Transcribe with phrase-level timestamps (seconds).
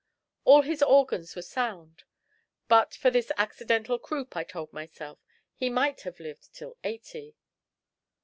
[0.45, 2.05] All his organs were sound.
[2.67, 5.19] But for this accidental croup, I told myself,
[5.53, 7.35] he might have lived till eighty.